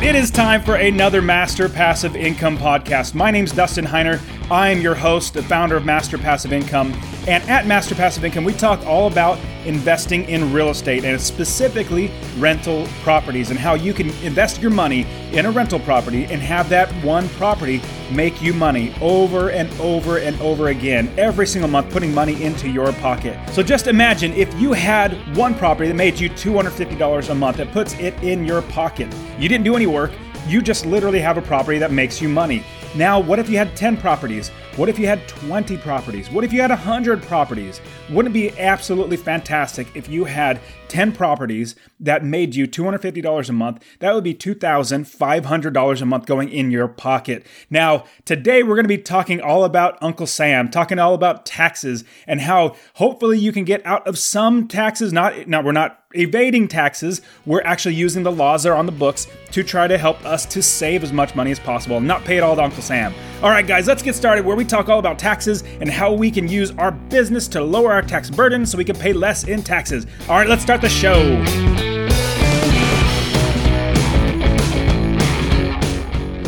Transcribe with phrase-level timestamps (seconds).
[0.00, 3.14] right, it is time for another Master Passive Income podcast.
[3.14, 4.20] My name's Dustin Heiner.
[4.48, 6.92] I'm your host, the founder of Master Passive Income.
[7.26, 12.12] And at Master Passive Income, we talk all about investing in real estate and specifically
[12.38, 16.68] rental properties and how you can invest your money in a rental property and have
[16.68, 21.90] that one property make you money over and over and over again every single month,
[21.90, 23.36] putting money into your pocket.
[23.50, 27.72] So just imagine if you had one property that made you $250 a month that
[27.72, 29.12] puts it in your pocket.
[29.40, 30.12] You didn't do any work,
[30.46, 32.62] you just literally have a property that makes you money.
[32.96, 34.48] Now, what if you had 10 properties?
[34.76, 36.30] What if you had 20 properties?
[36.30, 37.82] What if you had 100 properties?
[38.08, 43.52] Wouldn't it be absolutely fantastic if you had 10 properties that made you $250 a
[43.52, 43.84] month?
[43.98, 47.44] That would be $2,500 a month going in your pocket.
[47.68, 52.02] Now, today we're going to be talking all about Uncle Sam, talking all about taxes
[52.26, 55.12] and how hopefully you can get out of some taxes.
[55.12, 57.22] Not, now we're not evading taxes.
[57.44, 60.46] We're actually using the laws that are on the books to try to help us
[60.46, 63.14] to save as much money as possible and not pay it all to Uncle Sam.
[63.42, 66.30] All right, guys, let's get started where we talk all about taxes and how we
[66.30, 69.62] can use our business to lower our tax burden so we can pay less in
[69.62, 70.06] taxes.
[70.28, 71.85] All right, let's start the show.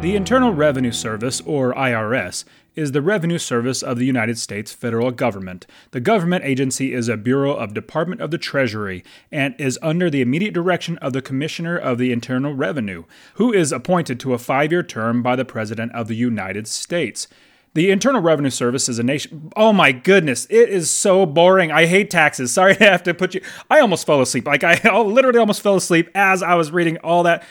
[0.00, 5.10] The Internal Revenue Service, or IRS, is the revenue service of the United States federal
[5.10, 5.66] government.
[5.90, 10.22] The government agency is a bureau of Department of the Treasury and is under the
[10.22, 14.72] immediate direction of the Commissioner of the Internal Revenue, who is appointed to a five
[14.72, 17.28] year term by the President of the United States.
[17.74, 19.52] The Internal Revenue Service is a nation.
[19.54, 21.70] Oh my goodness, it is so boring.
[21.70, 22.54] I hate taxes.
[22.54, 23.42] Sorry to have to put you.
[23.68, 24.46] I almost fell asleep.
[24.46, 27.44] Like I literally almost fell asleep as I was reading all that.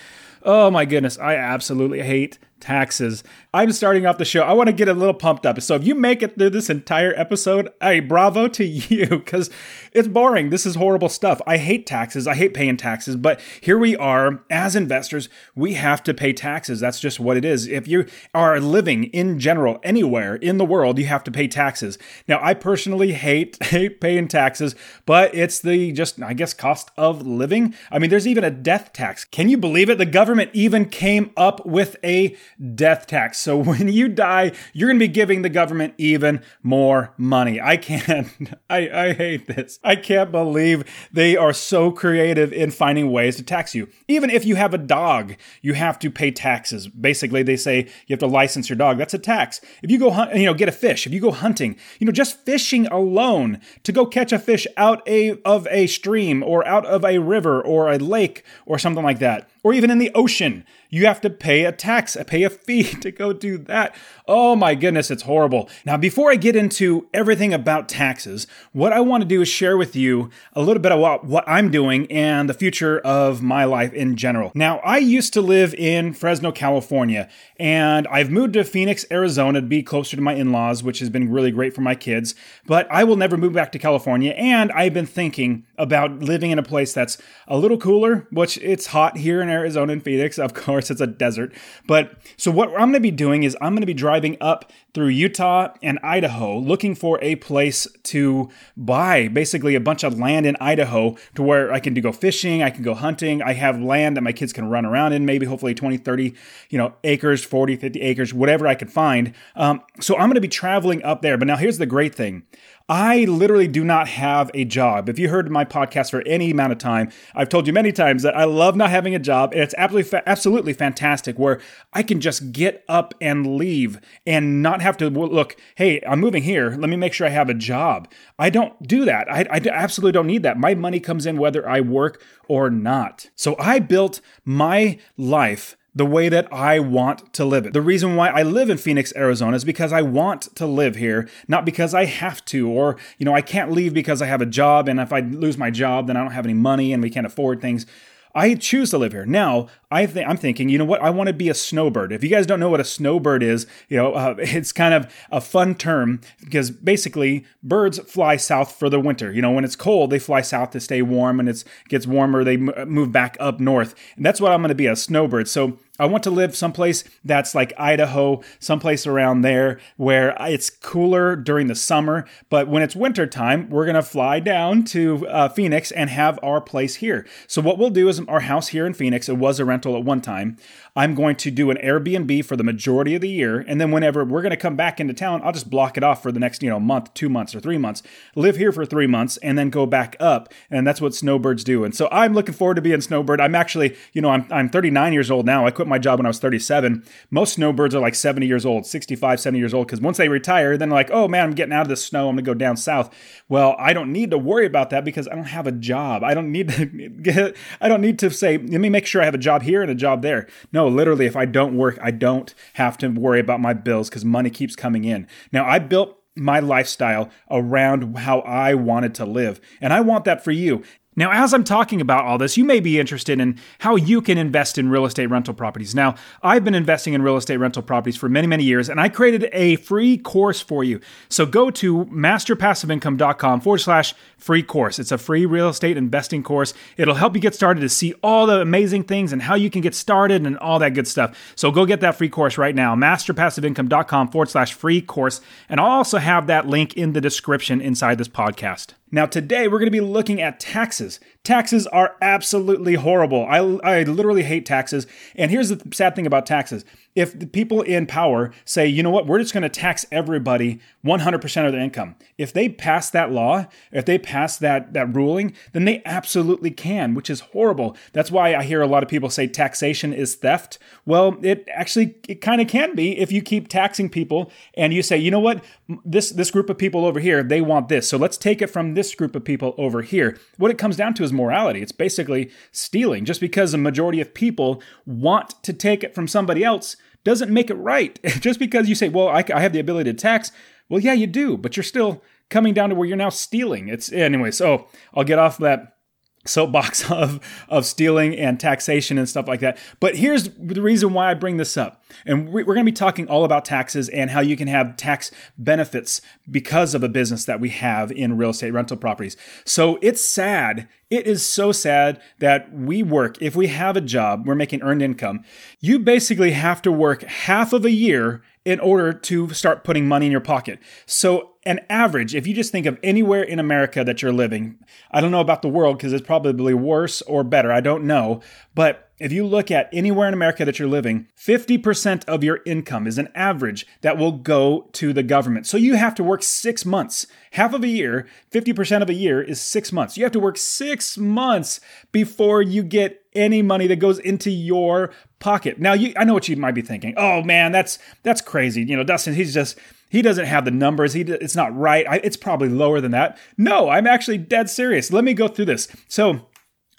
[0.44, 3.24] Oh my goodness, I absolutely hate taxes.
[3.54, 4.44] I'm starting off the show.
[4.44, 5.60] I want to get a little pumped up.
[5.62, 9.50] So if you make it through this entire episode, hey, bravo to you because
[9.92, 10.50] it's boring.
[10.50, 11.42] This is horrible stuff.
[11.48, 12.28] I hate taxes.
[12.28, 16.80] I hate paying taxes, but here we are as investors, we have to pay taxes.
[16.80, 17.68] That's just what it is.
[17.68, 21.98] If you are living in general anywhere in the world, you have to pay taxes.
[22.28, 27.26] Now, I personally hate hate paying taxes, but it's the just I guess cost of
[27.26, 27.74] living.
[27.92, 29.26] I mean, there's even a death tax.
[29.26, 29.98] Can you believe it?
[29.98, 32.36] The government even came up with a
[32.76, 33.40] death tax.
[33.40, 37.60] So when you die, you're going to be giving the government even more money.
[37.62, 38.28] I can't,
[38.70, 39.80] I, I hate this.
[39.84, 43.90] I can't believe they are so creative in finding ways to tax you.
[44.08, 46.88] Even if you have a dog, you have to pay taxes.
[46.88, 48.98] Basically, they say you have to license your dog.
[48.98, 49.62] That's a tax.
[49.84, 52.12] If you go hunt, you know, get a fish, if you go hunting, you know,
[52.12, 56.86] just fishing alone to go catch a fish out a, of a stream or out
[56.86, 60.66] of a river or a lake or something like that, or even in the ocean,
[60.90, 63.96] you have to pay a tax, pay a fee to go do that.
[64.28, 65.70] Oh my goodness, it's horrible.
[65.86, 69.78] Now, before I get into everything about taxes, what I want to do is share
[69.78, 73.94] with you a little bit about what I'm doing and the future of my life
[73.94, 74.52] in general.
[74.56, 79.68] Now, I used to live in Fresno, California, and I've moved to Phoenix, Arizona to
[79.68, 82.36] be closer to my in laws, which has been really great for my kids.
[82.66, 86.60] But I will never move back to California, and I've been thinking about living in
[86.60, 87.18] a place that's
[87.48, 90.38] a little cooler, which it's hot here in Arizona and Phoenix.
[90.38, 91.54] Of course, it's a desert.
[91.88, 94.72] But so what I'm going to be doing is I'm going to be driving up
[94.94, 100.46] through Utah and Idaho looking for a place to buy basically a bunch of land
[100.46, 103.42] in Idaho to where I can do go fishing, I can go hunting.
[103.42, 106.34] I have land that my kids can run around in, maybe hopefully 20, 30,
[106.70, 109.34] you know, acres, 40, 50 acres, whatever I could find.
[109.56, 111.38] Um, so I'm going to be traveling up there.
[111.38, 112.44] But now here's the great thing.
[112.90, 115.10] I literally do not have a job.
[115.10, 118.24] If you heard my podcast for any amount of time, I've told you many times
[118.24, 121.62] that I love not having a job, and it's absolutely fa- absolutely fantastic where
[121.94, 125.56] I can just get up and leave and not have to look.
[125.76, 126.72] Hey, I'm moving here.
[126.72, 128.12] Let me make sure I have a job.
[128.40, 129.32] I don't do that.
[129.32, 130.58] I, I absolutely don't need that.
[130.58, 133.30] My money comes in whether I work or not.
[133.36, 137.74] So I built my life the way that I want to live it.
[137.74, 141.28] The reason why I live in Phoenix, Arizona is because I want to live here,
[141.48, 144.46] not because I have to, or, you know, I can't leave because I have a
[144.46, 147.10] job, and if I lose my job, then I don't have any money and we
[147.10, 147.86] can't afford things.
[148.36, 149.26] I choose to live here.
[149.26, 151.02] Now, I think I'm thinking, you know what?
[151.02, 152.12] I want to be a snowbird.
[152.12, 155.12] If you guys don't know what a snowbird is, you know, uh, it's kind of
[155.32, 159.32] a fun term because basically birds fly south for the winter.
[159.32, 162.44] You know, when it's cold, they fly south to stay warm, and it gets warmer,
[162.44, 163.96] they move back up north.
[164.16, 165.48] And that's what I'm going to be a snowbird.
[165.48, 171.36] So I want to live someplace that's like Idaho, someplace around there where it's cooler
[171.36, 172.26] during the summer.
[172.50, 176.40] But when it's winter time, we're going to fly down to uh, Phoenix and have
[176.42, 177.28] our place here.
[177.48, 180.04] So, what we'll do is our house here in Phoenix, it was a rental at
[180.04, 180.58] one time.
[181.00, 183.64] I'm going to do an Airbnb for the majority of the year.
[183.66, 186.22] And then whenever we're going to come back into town, I'll just block it off
[186.22, 188.04] for the next, you know, month, two months, or three months,
[188.36, 190.54] live here for three months, and then go back up.
[190.70, 191.86] And that's what snowbirds do.
[191.86, 193.40] And so I'm looking forward to being a snowbird.
[193.40, 195.66] I'm actually, you know, I'm, I'm 39 years old now.
[195.66, 197.06] I quit my job when I was 37.
[197.32, 200.76] Most snowbirds are like 70 years old, 65, 70 years old, because once they retire,
[200.76, 202.28] then like, oh man, I'm getting out of the snow.
[202.28, 203.16] I'm going to go down south.
[203.48, 206.26] Well, I don't need to worry about that because I don't have a job.
[206.26, 206.86] I don't need to
[207.22, 209.82] get, I don't need to say, let me make sure I have a job here
[209.82, 210.46] and a job there.
[210.74, 214.26] No, literally, if I don't work, I don't have to worry about my bills because
[214.26, 215.28] money keeps coming in.
[215.52, 219.60] Now, I built my lifestyle around how I wanted to live.
[219.82, 220.84] And I want that for you.
[221.20, 224.38] Now, as I'm talking about all this, you may be interested in how you can
[224.38, 225.94] invest in real estate rental properties.
[225.94, 229.10] Now, I've been investing in real estate rental properties for many, many years, and I
[229.10, 231.02] created a free course for you.
[231.28, 234.98] So go to masterpassiveincome.com forward slash free course.
[234.98, 236.74] It's a free real estate investing course.
[236.96, 239.82] It'll help you get started to see all the amazing things and how you can
[239.82, 241.54] get started and all that good stuff.
[241.58, 245.42] So go get that free course right now, masterpassiveincome.com forward slash free course.
[245.68, 248.94] And I'll also have that link in the description inside this podcast.
[249.12, 251.20] Now, today we're going to be looking at taxes.
[251.50, 253.44] Taxes are absolutely horrible.
[253.44, 255.08] I, I literally hate taxes.
[255.36, 256.86] And here's the sad thing about taxes
[257.16, 260.80] if the people in power say, you know what, we're just going to tax everybody
[261.04, 265.54] 100% of their income, if they pass that law, if they pass that, that ruling,
[265.74, 267.98] then they absolutely can, which is horrible.
[268.14, 270.78] That's why I hear a lot of people say taxation is theft.
[271.06, 275.02] Well, it actually, it kind of can be if you keep taxing people and you
[275.02, 275.64] say, you know what,
[276.06, 278.08] this, this group of people over here, they want this.
[278.08, 280.38] So let's take it from this group of people over here.
[280.58, 281.82] What it comes down to is morality.
[281.82, 283.26] It's basically stealing.
[283.26, 287.70] Just because a majority of people want to take it from somebody else doesn't make
[287.70, 288.20] it right.
[288.40, 290.52] Just because you say, well, I, I have the ability to tax,
[290.90, 293.88] well, yeah, you do, but you're still coming down to where you're now stealing.
[293.88, 294.52] It's anyway.
[294.52, 295.98] So I'll get off that
[296.46, 299.78] soapbox of of stealing and taxation and stuff like that.
[300.00, 302.04] But here's the reason why I bring this up.
[302.26, 305.32] And we're going to be talking all about taxes and how you can have tax
[305.58, 309.38] benefits because of a business that we have in real estate rental properties.
[309.66, 310.88] So it's sad.
[311.10, 315.02] It is so sad that we work, if we have a job, we're making earned
[315.02, 315.44] income.
[315.80, 320.28] You basically have to work half of a year in order to start putting money
[320.28, 320.78] in your pocket.
[321.08, 324.78] So, an average, if you just think of anywhere in America that you're living,
[325.10, 327.72] I don't know about the world because it's probably worse or better.
[327.72, 328.42] I don't know.
[328.76, 333.08] But if you look at anywhere in America that you're living, 50% of your income
[333.08, 335.66] is an average that will go to the government.
[335.66, 337.26] So you have to work six months.
[337.52, 340.16] Half of a year, 50% of a year is six months.
[340.16, 341.82] You have to work six months
[342.12, 345.80] before you get any money that goes into your pocket.
[345.80, 347.14] Now, you, I know what you might be thinking.
[347.18, 348.84] Oh man, that's that's crazy.
[348.84, 349.78] You know, Dustin, he's just
[350.10, 351.14] he doesn't have the numbers.
[351.14, 352.06] He it's not right.
[352.08, 353.38] I, it's probably lower than that.
[353.58, 355.12] No, I'm actually dead serious.
[355.12, 355.88] Let me go through this.
[356.08, 356.48] So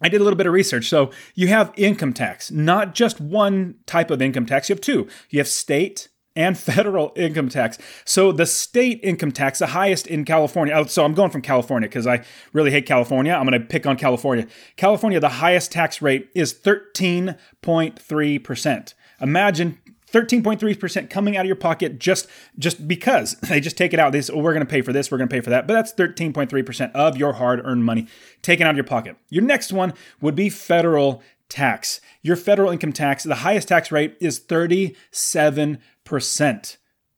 [0.01, 0.89] I did a little bit of research.
[0.89, 4.69] So you have income tax, not just one type of income tax.
[4.69, 5.09] You have two.
[5.29, 6.09] You have state
[6.41, 7.77] and federal income tax.
[8.05, 10.73] So the state income tax, the highest in California.
[10.75, 13.35] Oh, so I'm going from California because I really hate California.
[13.35, 14.47] I'm going to pick on California.
[14.77, 18.95] California, the highest tax rate is 13.3%.
[19.21, 19.79] Imagine
[20.11, 22.27] 13.3% coming out of your pocket just
[22.59, 24.13] just because they just take it out.
[24.13, 25.67] They say, oh, we're going to pay for this, we're going to pay for that.
[25.67, 28.07] But that's 13.3% of your hard-earned money
[28.41, 29.17] taken out of your pocket.
[29.29, 32.01] Your next one would be federal tax.
[32.23, 35.79] Your federal income tax, the highest tax rate is 37%.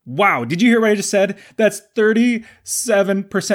[0.04, 1.38] Wow, did you hear what I just said?
[1.56, 2.44] That's 37%.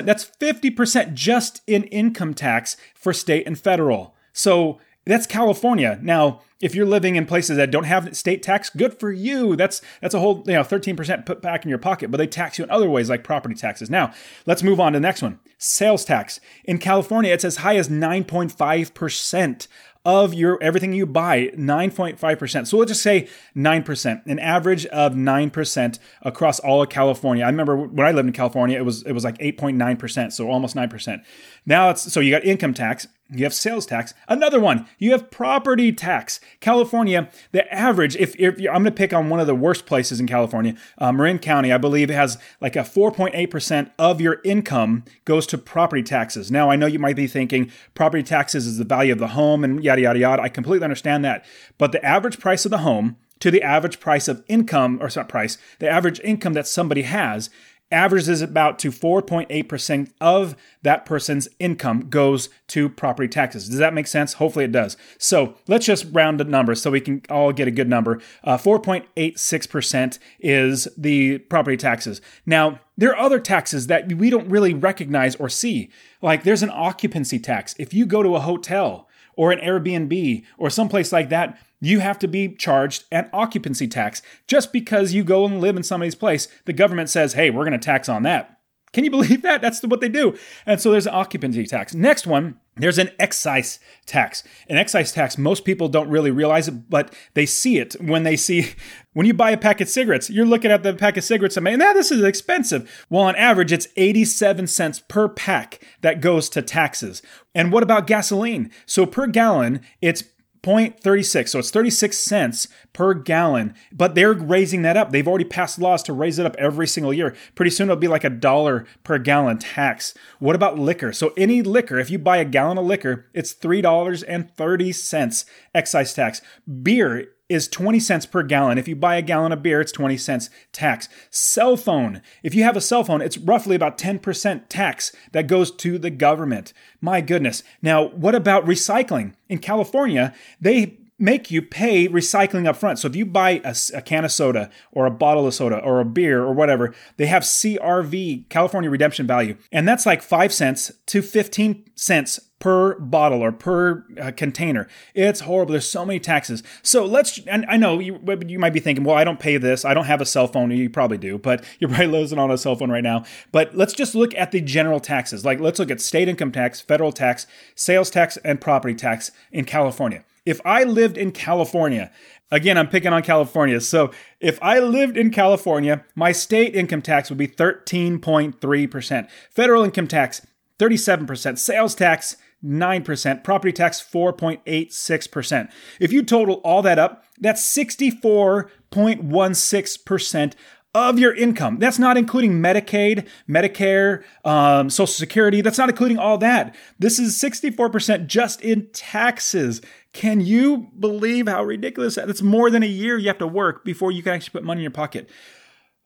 [0.06, 4.16] That's 50% just in income tax for state and federal.
[4.32, 6.00] So that's California.
[6.02, 9.56] Now, if you're living in places that don't have state tax, good for you.
[9.56, 12.58] That's that's a whole you know 13% put back in your pocket, but they tax
[12.58, 13.90] you in other ways like property taxes.
[13.90, 14.14] Now,
[14.46, 15.40] let's move on to the next one.
[15.58, 16.40] Sales tax.
[16.66, 19.68] In California, it's as high as 9.5%
[20.08, 22.66] of your everything you buy, 9.5%.
[22.66, 27.44] So let's just say 9%, an average of 9% across all of California.
[27.44, 30.78] I remember when I lived in California, it was it was like 8.9%, so almost
[30.78, 31.22] 9%.
[31.66, 34.14] Now it's so you got income tax, you have sales tax.
[34.28, 36.40] Another one, you have property tax.
[36.60, 40.20] California, the average, if, if I'm going to pick on one of the worst places
[40.20, 45.46] in California, uh, Marin County, I believe has like a 4.8% of your income goes
[45.48, 46.50] to property taxes.
[46.50, 49.64] Now, I know you might be thinking property taxes is the value of the home
[49.64, 50.42] and yada, yada, yada.
[50.42, 51.44] I completely understand that.
[51.78, 55.30] But the average price of the home to the average price of income, or not
[55.30, 57.50] price, the average income that somebody has
[57.92, 63.70] averages about to 4.8% of that person's income goes to property taxes.
[63.70, 64.34] Does that make sense?
[64.34, 64.98] Hopefully it does.
[65.18, 68.22] So let's just round the numbers so we can all get a good number.
[68.44, 72.22] Uh, 4.86% is the property taxes.
[72.46, 75.90] Now, there are other taxes that we don't really recognize or see.
[76.22, 77.76] Like there's an occupancy tax.
[77.78, 79.07] If you go to a hotel
[79.38, 84.22] or an Airbnb or someplace like that, you have to be charged an occupancy tax.
[84.48, 87.80] Just because you go and live in somebody's place, the government says, hey, we're going
[87.80, 88.57] to tax on that.
[88.98, 89.62] Can you believe that?
[89.62, 90.36] That's what they do.
[90.66, 91.94] And so there's an occupancy tax.
[91.94, 93.78] Next one, there's an excise
[94.08, 94.42] tax.
[94.68, 98.36] An excise tax, most people don't really realize it, but they see it when they
[98.36, 98.72] see,
[99.14, 101.64] when you buy a pack of cigarettes, you're looking at the pack of cigarettes and
[101.66, 103.06] man, this is expensive.
[103.08, 107.22] Well, on average, it's 87 cents per pack that goes to taxes.
[107.54, 108.72] And what about gasoline?
[108.88, 110.24] So per gallon, it's
[110.64, 111.50] 0.36.
[111.50, 113.74] So it's 36 cents per gallon.
[113.92, 115.12] But they're raising that up.
[115.12, 117.36] They've already passed laws to raise it up every single year.
[117.56, 120.14] Pretty soon it'll be like a dollar per gallon tax.
[120.40, 121.14] What about liquor?
[121.14, 126.42] So any liquor, if you buy a gallon of liquor, it's $3.30 excise tax.
[126.82, 128.78] Beer is 20 cents per gallon.
[128.78, 131.08] If you buy a gallon of beer, it's 20 cents tax.
[131.30, 135.72] Cell phone, if you have a cell phone, it's roughly about 10% tax that goes
[135.72, 136.74] to the government.
[137.00, 137.64] My goodness.
[137.82, 139.34] Now, what about recycling?
[139.48, 143.00] In California, they make you pay recycling up front.
[143.00, 146.00] So if you buy a, a, can of soda or a bottle of soda or
[146.00, 149.58] a beer or whatever, they have CRV, California Redemption Value.
[149.72, 154.88] And that's like 5 cents to 15 cents per bottle or per uh, container.
[155.14, 155.74] It's horrible.
[155.74, 156.64] There's so many taxes.
[156.82, 159.86] So let's, and I know you, you might be thinking, well, I don't pay this.
[159.86, 160.72] I don't have a cell phone.
[160.72, 163.24] You probably do, but you're probably losing on a cell phone right now.
[163.52, 165.46] But let's just look at the general taxes.
[165.46, 167.46] Like let's look at state income tax, federal tax,
[167.76, 170.24] sales tax, and property tax in California.
[170.46, 172.10] If I lived in California,
[172.52, 173.82] again, I'm picking on California.
[173.82, 179.30] So if I lived in California, my state income tax would be 13.3%.
[179.52, 180.46] Federal income tax,
[180.80, 181.58] 37%.
[181.58, 185.72] Sales tax, 9%, property tax 4.86%.
[186.00, 190.54] If you total all that up, that's 64.16%
[190.96, 191.78] of your income.
[191.78, 195.62] That's not including Medicaid, Medicare, um, Social Security.
[195.62, 196.76] That's not including all that.
[196.98, 199.80] This is 64% just in taxes.
[200.14, 202.26] Can you believe how ridiculous that?
[202.26, 204.80] That's more than a year you have to work before you can actually put money
[204.80, 205.30] in your pocket.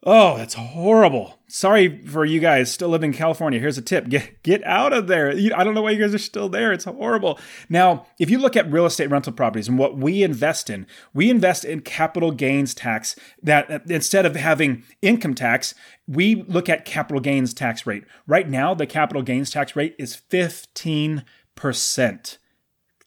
[0.03, 1.38] Oh, that's horrible.
[1.48, 3.60] Sorry for you guys still living in California.
[3.60, 4.10] Here's a tip.
[4.10, 5.29] Get get out of there.
[5.29, 6.74] I don't know why you guys are still there.
[6.74, 7.39] It's horrible.
[7.70, 11.29] Now, if you look at real estate rental properties and what we invest in, we
[11.29, 15.75] invest in capital gains tax that uh, instead of having income tax,
[16.08, 18.05] we look at capital gains tax rate.
[18.25, 22.38] Right now, the capital gains tax rate is 15%.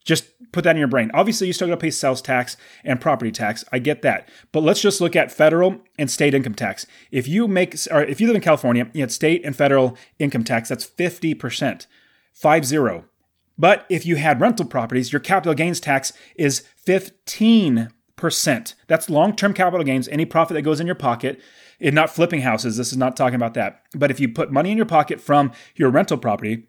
[0.05, 1.11] Just put that in your brain.
[1.15, 3.65] Obviously, you still got to pay sales tax and property tax.
[3.73, 4.29] I get that.
[4.53, 6.87] But let's just look at federal and state income tax.
[7.11, 10.45] If you make or if you live in California, you had state and federal income
[10.45, 11.87] tax, that's 50%.
[12.35, 13.05] 5
[13.57, 18.75] But if you had rental properties, your capital gains tax is 15%.
[18.87, 21.41] That's long-term capital gains, any profit that goes in your pocket.
[21.81, 22.77] And not flipping houses.
[22.77, 23.83] This is not talking about that.
[23.95, 26.69] But if you put money in your pocket from your rental property,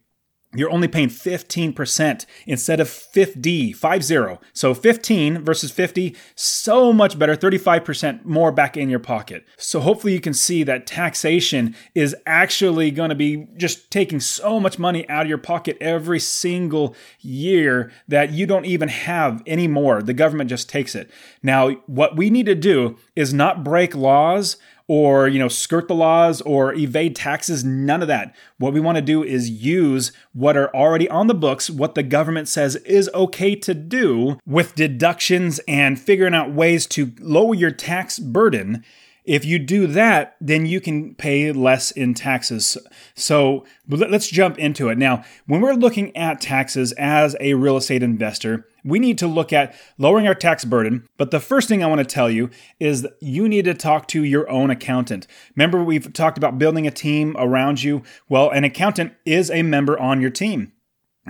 [0.56, 4.38] you're only paying 15% instead of 50, 50.
[4.54, 9.46] So 15 versus 50, so much better, 35% more back in your pocket.
[9.58, 14.60] So hopefully you can see that taxation is actually going to be just taking so
[14.60, 20.02] much money out of your pocket every single year that you don't even have anymore.
[20.02, 21.10] The government just takes it.
[21.44, 25.96] Now, what we need to do is not break laws or you know skirt the
[25.96, 28.36] laws or evade taxes none of that.
[28.58, 32.04] What we want to do is use what are already on the books what the
[32.04, 37.72] government says is okay to do with deductions and figuring out ways to lower your
[37.72, 38.84] tax burden
[39.26, 42.78] if you do that, then you can pay less in taxes.
[43.16, 44.98] So let's jump into it.
[44.98, 49.52] Now, when we're looking at taxes as a real estate investor, we need to look
[49.52, 51.08] at lowering our tax burden.
[51.18, 54.24] But the first thing I want to tell you is you need to talk to
[54.24, 55.26] your own accountant.
[55.56, 58.04] Remember, we've talked about building a team around you.
[58.30, 60.72] Well, an accountant is a member on your team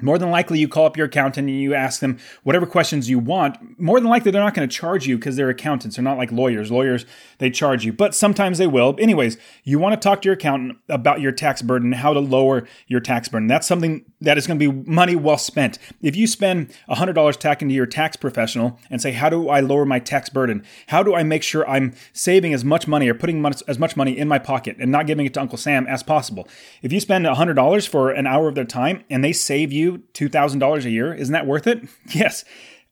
[0.02, 3.20] more than likely you call up your accountant and you ask them whatever questions you
[3.20, 3.80] want.
[3.80, 5.96] More than likely they're not going to charge you because they're accountants.
[5.96, 6.72] They're not like lawyers.
[6.72, 7.06] Lawyers
[7.38, 7.94] they charge you.
[7.94, 8.96] But sometimes they will.
[9.00, 12.68] Anyways you want to talk to your accountant about your tax burden how to lower
[12.88, 13.48] your tax burden.
[13.48, 17.70] That's something that is going to be money well spent if you spend $100 talking
[17.70, 21.15] to your tax professional and say how do i lower my tax burden how do
[21.15, 24.39] i make sure i'm saving as much money or putting as much money in my
[24.39, 26.48] pocket and not giving it to uncle sam as possible
[26.82, 30.03] if you spend $100 for an hour of their time and they save you you
[30.13, 31.13] $2,000 a year.
[31.13, 31.88] Isn't that worth it?
[32.13, 32.44] Yes.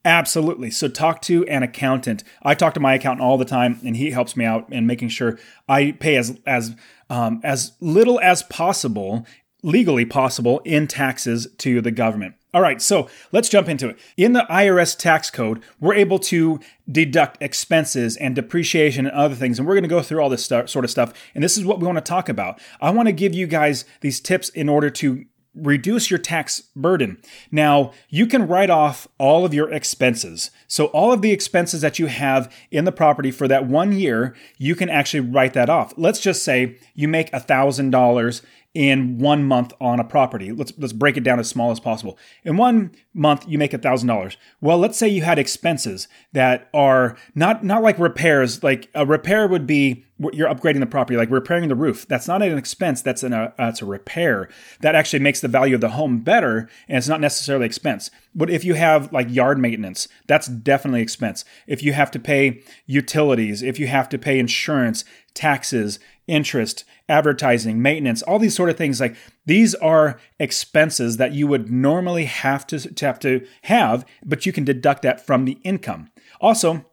[0.06, 0.70] Absolutely.
[0.70, 2.26] So talk to an accountant.
[2.44, 5.10] I talk to my accountant all the time, and he helps me out in making
[5.10, 6.76] sure I pay as as
[7.10, 9.26] um, as little as possible,
[9.64, 12.36] legally possible, in taxes to the government.
[12.54, 14.00] All right, so let's jump into it.
[14.16, 16.60] In the IRS tax code, we're able to
[16.92, 20.46] deduct expenses and depreciation and other things, and we're going to go through all this
[20.46, 21.14] stuff, sort of stuff.
[21.34, 22.62] And this is what we want to talk about.
[22.80, 27.18] I want to give you guys these tips in order to reduce your tax burden.
[27.52, 30.52] Now, you can write off all of your expenses.
[30.68, 34.36] So, all of the expenses that you have in the property for that one year,
[34.58, 35.94] you can actually write that off.
[35.98, 38.42] Let's just say you make $1,000
[38.74, 40.52] in one month on a property.
[40.52, 42.18] Let's let's break it down as small as possible.
[42.44, 44.36] In one month, you make a thousand dollars.
[44.62, 48.64] Well, let's say you had expenses that are not not like repairs.
[48.64, 52.08] Like a repair would be you're upgrading the property, like repairing the roof.
[52.08, 53.02] That's not an expense.
[53.02, 54.50] That's an uh, a repair
[54.82, 58.10] that actually makes the value of the home better, and it's not necessarily expense.
[58.36, 61.46] But if you have like yard maintenance, that's definitely expense.
[61.68, 65.04] If you have to pay utilities, if you have to pay insurance,
[65.34, 69.00] taxes, interest, advertising, maintenance, all these sort of things.
[69.00, 74.46] Like these are expenses that you would normally have to, to have to have, but
[74.46, 76.10] you can deduct that from the income.
[76.40, 76.86] Also,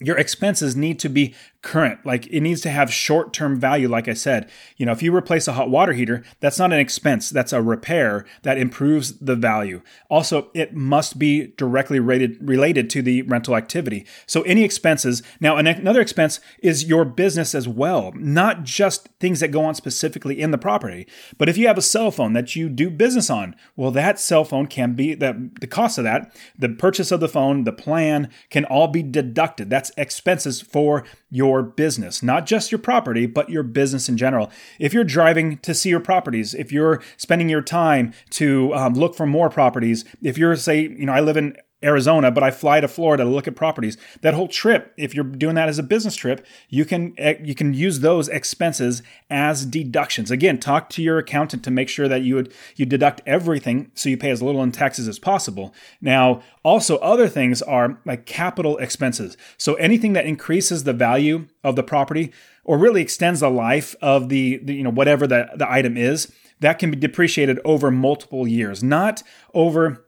[0.00, 2.04] your expenses need to be current.
[2.06, 3.86] Like it needs to have short term value.
[3.86, 6.78] Like I said, you know, if you replace a hot water heater, that's not an
[6.78, 9.82] expense, that's a repair that improves the value.
[10.08, 14.06] Also, it must be directly rated, related to the rental activity.
[14.26, 19.48] So any expenses, now another expense is your business as well, not just things that
[19.48, 21.06] go on specifically in the property.
[21.36, 24.44] But if you have a cell phone that you do business on, well, that cell
[24.44, 28.30] phone can be the, the cost of that, the purchase of the phone, the plan
[28.48, 29.68] can all be deducted.
[29.68, 34.50] That's expenses for your business, not just your property, but your business in general.
[34.78, 39.14] If you're driving to see your properties, if you're spending your time to um, look
[39.14, 42.80] for more properties, if you're, say, you know, I live in Arizona, but I fly
[42.80, 43.96] to Florida to look at properties.
[44.20, 47.54] That whole trip, if you're doing that as a business trip, you can eh, you
[47.54, 50.30] can use those expenses as deductions.
[50.30, 54.08] Again, talk to your accountant to make sure that you would you deduct everything so
[54.08, 55.74] you pay as little in taxes as possible.
[56.00, 59.36] Now, also other things are like capital expenses.
[59.56, 62.32] So anything that increases the value of the property
[62.64, 66.30] or really extends the life of the, the you know whatever the, the item is,
[66.60, 69.22] that can be depreciated over multiple years, not
[69.54, 70.04] over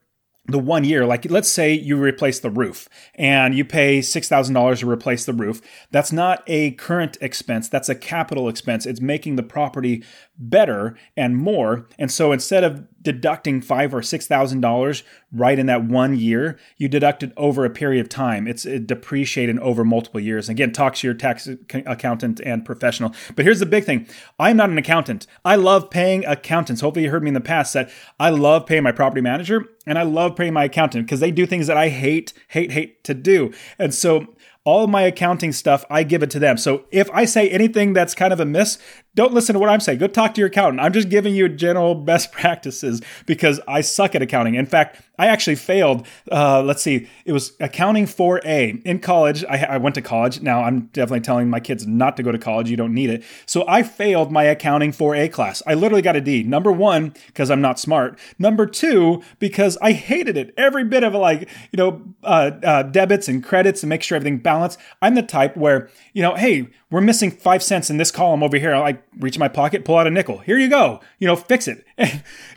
[0.46, 4.90] the one year, like let's say you replace the roof and you pay $6,000 to
[4.90, 5.60] replace the roof.
[5.92, 8.84] That's not a current expense, that's a capital expense.
[8.84, 10.02] It's making the property
[10.42, 11.86] better and more.
[11.98, 15.02] And so instead of deducting five or six thousand dollars
[15.32, 18.46] right in that one year, you deduct it over a period of time.
[18.46, 20.48] It's depreciated over multiple years.
[20.48, 23.14] Again, talk to your tax accountant and professional.
[23.34, 24.06] But here's the big thing:
[24.38, 25.26] I'm not an accountant.
[25.44, 26.82] I love paying accountants.
[26.82, 29.98] Hopefully, you heard me in the past that I love paying my property manager and
[29.98, 33.14] I love paying my accountant because they do things that I hate, hate, hate to
[33.14, 33.52] do.
[33.78, 34.26] And so
[34.64, 36.56] all my accounting stuff, I give it to them.
[36.56, 38.78] So if I say anything that's kind of a miss,
[39.14, 39.98] don't listen to what I'm saying.
[39.98, 40.80] Go talk to your accountant.
[40.80, 44.54] I'm just giving you general best practices because I suck at accounting.
[44.54, 46.06] In fact, I actually failed.
[46.30, 49.44] Uh, let's see, it was accounting 4A in college.
[49.44, 50.40] I, I, went to college.
[50.40, 52.70] Now I'm definitely telling my kids not to go to college.
[52.70, 53.22] You don't need it.
[53.46, 55.62] So I failed my accounting 4A class.
[55.66, 56.42] I literally got a D.
[56.42, 58.18] Number one, because I'm not smart.
[58.38, 60.54] Number two, because I hated it.
[60.56, 64.38] Every bit of like, you know, uh, uh, debits and credits and make sure everything
[64.38, 64.78] balanced.
[65.02, 68.58] I'm the type where, you know, hey, we're missing five cents in this column over
[68.58, 68.74] here.
[68.74, 70.38] I reach my pocket, pull out a nickel.
[70.38, 71.00] Here you go.
[71.18, 71.84] You know, fix it.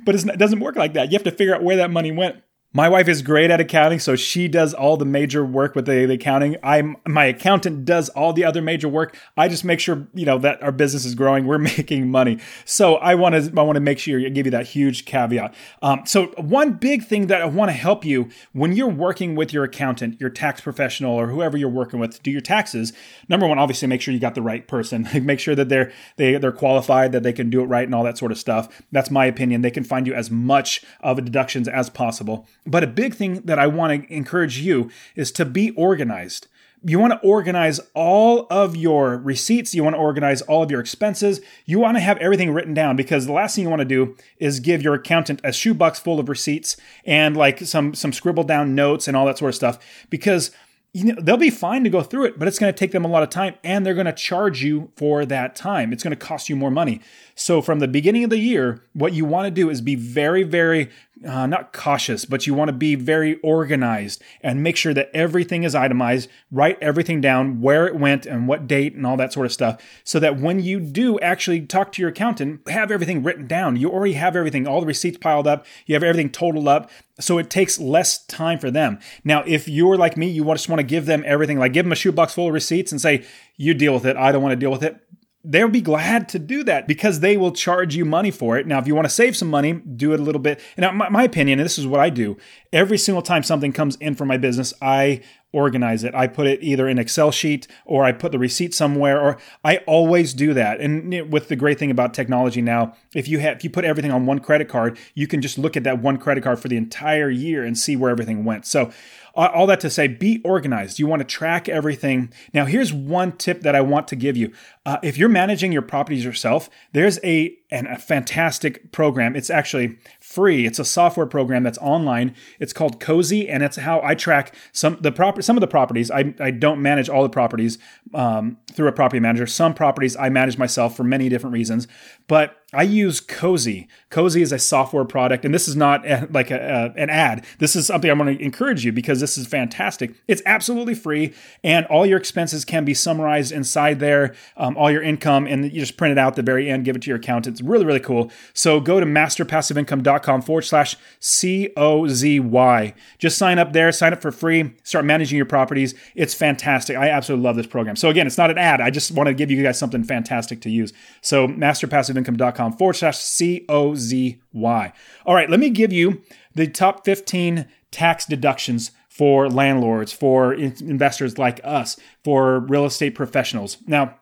[0.03, 1.11] but it doesn't work like that.
[1.11, 2.41] You have to figure out where that money went.
[2.75, 6.05] My wife is great at accounting, so she does all the major work with the,
[6.05, 6.57] the, accounting.
[6.61, 9.17] I'm my accountant does all the other major work.
[9.37, 12.37] I just make sure you know that our business is growing, we're making money.
[12.65, 15.55] So I want to I want to make sure I give you that huge caveat.
[15.81, 19.53] Um, so one big thing that I want to help you when you're working with
[19.53, 22.91] your accountant, your tax professional, or whoever you're working with to do your taxes.
[23.29, 25.07] Number one, obviously, make sure you got the right person.
[25.21, 28.03] make sure that they're they they're qualified, that they can do it right, and all
[28.03, 28.83] that sort of stuff.
[28.91, 29.61] That's my opinion.
[29.61, 32.45] They can find you as much of deductions as possible.
[32.65, 36.47] But a big thing that I want to encourage you is to be organized.
[36.87, 39.73] You want to organize all of your receipts.
[39.73, 41.41] You want to organize all of your expenses.
[41.65, 44.15] You want to have everything written down because the last thing you want to do
[44.37, 48.75] is give your accountant a shoebox full of receipts and like some some scribbled down
[48.75, 49.79] notes and all that sort of stuff
[50.11, 50.51] because
[50.95, 53.03] you know, they'll be fine to go through it, but it's going to take them
[53.03, 55.91] a lot of time and they're going to charge you for that time.
[55.91, 57.01] It's going to cost you more money.
[57.35, 60.43] So from the beginning of the year, what you want to do is be very,
[60.43, 60.89] very
[61.25, 65.63] uh, not cautious, but you want to be very organized and make sure that everything
[65.63, 69.45] is itemized, write everything down, where it went and what date and all that sort
[69.45, 73.47] of stuff, so that when you do actually talk to your accountant, have everything written
[73.47, 73.77] down.
[73.77, 77.37] You already have everything, all the receipts piled up, you have everything totaled up, so
[77.37, 78.99] it takes less time for them.
[79.23, 81.93] Now, if you're like me, you just want to give them everything, like give them
[81.93, 83.25] a shoebox full of receipts and say,
[83.55, 84.99] you deal with it, I don't want to deal with it
[85.45, 88.65] they'll be glad to do that because they will charge you money for it.
[88.65, 90.59] Now, if you want to save some money, do it a little bit.
[90.75, 92.37] And my, my opinion, and this is what I do
[92.75, 95.21] every single time something comes in for my business, I
[95.53, 96.13] organize it.
[96.13, 99.77] I put it either in Excel sheet or I put the receipt somewhere or I
[99.87, 100.81] always do that.
[100.81, 104.11] And with the great thing about technology now, if you have if you put everything
[104.11, 106.75] on one credit card, you can just look at that one credit card for the
[106.75, 108.65] entire year and see where everything went.
[108.65, 108.91] So
[109.35, 110.99] all that to say, be organized.
[110.99, 112.31] You want to track everything.
[112.53, 114.51] Now, here's one tip that I want to give you.
[114.85, 119.35] Uh, if you're managing your properties yourself, there's a, an, a fantastic program.
[119.35, 119.97] It's actually
[120.35, 120.65] free.
[120.65, 122.35] It's a software program that's online.
[122.59, 126.11] It's called Cozy, and it's how I track some the proper some of the properties.
[126.11, 127.79] I, I don't manage all the properties
[128.13, 129.47] um, through a property manager.
[129.47, 131.87] Some properties I manage myself for many different reasons,
[132.27, 133.87] but I use Cozy.
[134.09, 137.45] Cozy is a software product, and this is not a, like a, a, an ad.
[137.59, 140.13] This is something I want to encourage you because this is fantastic.
[140.27, 145.01] It's absolutely free, and all your expenses can be summarized inside there, um, all your
[145.01, 147.17] income, and you just print it out at the very end, give it to your
[147.17, 147.53] accountant.
[147.53, 148.29] It's really, really cool.
[148.53, 152.93] So go to masterpassiveincome.com forward slash C O Z Y.
[153.17, 155.95] Just sign up there, sign up for free, start managing your properties.
[156.15, 156.97] It's fantastic.
[156.97, 157.95] I absolutely love this program.
[157.95, 158.81] So again, it's not an ad.
[158.81, 160.93] I just want to give you guys something fantastic to use.
[161.21, 164.93] So masterpassiveincome.com forward slash C O Z Y.
[165.25, 166.21] All right, let me give you
[166.53, 173.77] the top 15 tax deductions for landlords, for investors like us, for real estate professionals.
[173.87, 174.19] Now,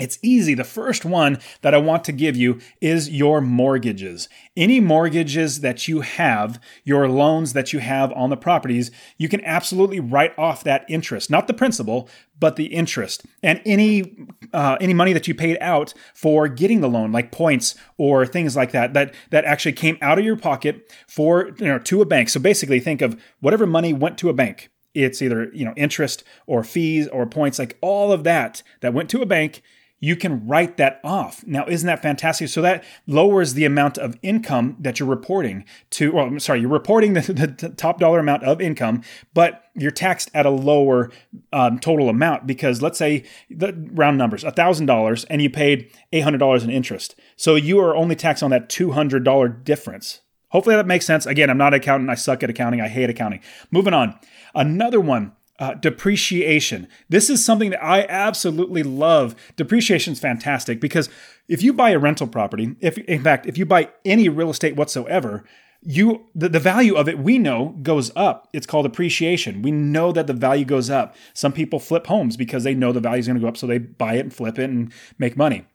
[0.00, 0.54] it's easy.
[0.54, 4.28] The first one that I want to give you is your mortgages.
[4.56, 9.44] Any mortgages that you have, your loans that you have on the properties, you can
[9.44, 12.08] absolutely write off that interest, not the principal,
[12.40, 14.16] but the interest, and any
[14.54, 18.56] uh, any money that you paid out for getting the loan, like points or things
[18.56, 22.06] like that, that that actually came out of your pocket for you know to a
[22.06, 22.30] bank.
[22.30, 24.70] So basically, think of whatever money went to a bank.
[24.94, 29.10] It's either you know interest or fees or points, like all of that that went
[29.10, 29.62] to a bank
[30.00, 31.46] you can write that off.
[31.46, 32.48] Now, isn't that fantastic?
[32.48, 36.70] So that lowers the amount of income that you're reporting to, well, I'm sorry, you're
[36.70, 39.02] reporting the, the top dollar amount of income,
[39.34, 41.10] but you're taxed at a lower
[41.52, 46.70] um, total amount because let's say the round numbers, $1,000 and you paid $800 in
[46.70, 47.14] interest.
[47.36, 50.20] So you are only taxed on that $200 difference.
[50.48, 51.26] Hopefully that makes sense.
[51.26, 52.10] Again, I'm not an accountant.
[52.10, 52.80] I suck at accounting.
[52.80, 53.40] I hate accounting.
[53.70, 54.18] Moving on.
[54.54, 56.88] Another one uh, depreciation.
[57.10, 59.36] This is something that I absolutely love.
[59.56, 61.10] Depreciation is fantastic because
[61.48, 64.74] if you buy a rental property, if in fact, if you buy any real estate
[64.74, 65.44] whatsoever,
[65.82, 68.48] you the, the value of it we know goes up.
[68.54, 69.60] It's called appreciation.
[69.60, 71.14] We know that the value goes up.
[71.34, 73.66] Some people flip homes because they know the value is going to go up so
[73.66, 75.66] they buy it and flip it and make money.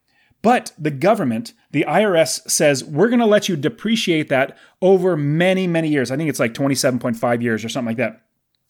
[0.41, 5.67] But the government the irs says we're going to let you depreciate that over many
[5.67, 6.09] many years.
[6.09, 8.24] I think it's like 27.5 years or something like that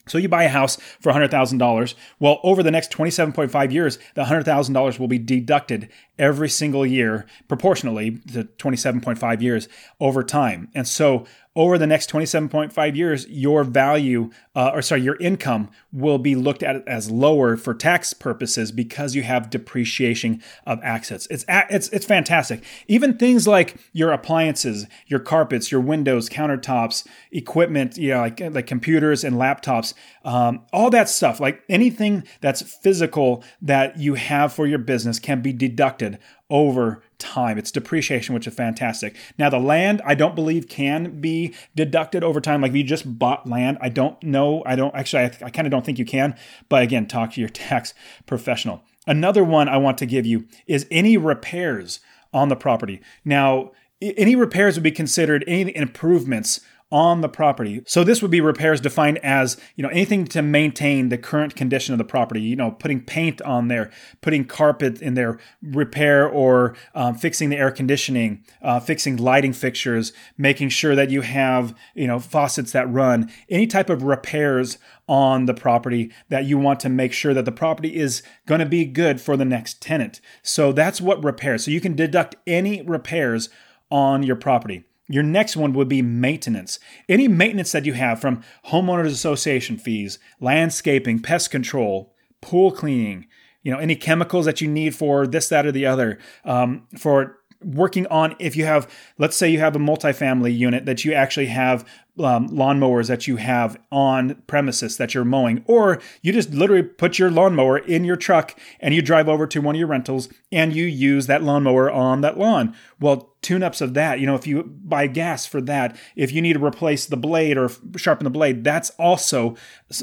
[0.08, 1.96] so you buy a house for $100,000.
[2.20, 8.20] Well, over the next 27.5 years, the $100,000 will be deducted every single year proportionally
[8.34, 9.68] to 27.5 years
[10.00, 10.70] over time.
[10.74, 16.18] And so over the next 27.5 years, your value, uh, or sorry, your income will
[16.18, 21.28] be looked at as lower for tax purposes because you have depreciation of assets.
[21.30, 22.62] It's it's it's fantastic.
[22.88, 28.68] Even things like your appliances, your carpets, your windows, countertops, equipment, you know, like like
[28.68, 29.94] computers and laptops,
[30.26, 35.42] um, all that stuff, like anything that's physical that you have for your business, can
[35.42, 37.58] be deducted over time.
[37.58, 39.16] It's depreciation, which is fantastic.
[39.38, 42.62] Now, the land, I don't believe can be deducted over time.
[42.62, 44.64] Like if you just bought land, I don't know.
[44.66, 46.36] I don't actually, I, I kind of don't think you can.
[46.70, 47.94] But again, talk to your tax
[48.26, 48.84] professional.
[49.08, 52.00] Another one I want to give you is any repairs
[52.34, 53.02] on the property.
[53.24, 56.60] Now, any repairs would be considered any improvements
[56.96, 57.82] on the property.
[57.86, 61.94] So this would be repairs defined as, you know, anything to maintain the current condition
[61.94, 66.74] of the property, you know, putting paint on there, putting carpet in there, repair or
[66.94, 72.08] um, fixing the air conditioning, uh, fixing lighting fixtures, making sure that you have, you
[72.08, 74.78] know, faucets that run, any type of repairs
[75.10, 78.66] on the property that you want to make sure that the property is going to
[78.66, 80.22] be good for the next tenant.
[80.44, 81.66] So that's what repairs.
[81.66, 83.50] So you can deduct any repairs
[83.92, 84.86] on your property.
[85.08, 86.80] Your next one would be maintenance.
[87.08, 93.28] Any maintenance that you have from homeowners association fees, landscaping, pest control, pool cleaning,
[93.62, 97.40] you know, any chemicals that you need for this, that, or the other, um, for
[97.64, 98.88] working on if you have
[99.18, 101.88] let's say you have a multifamily unit that you actually have
[102.20, 107.20] um, lawnmowers that you have on premises that you're mowing, or you just literally put
[107.20, 110.76] your lawnmower in your truck and you drive over to one of your rentals and
[110.76, 112.76] you use that lawnmower on that lawn.
[113.00, 116.42] Well, tune ups of that, you know, if you buy gas for that, if you
[116.42, 119.56] need to replace the blade or sharpen the blade, that's also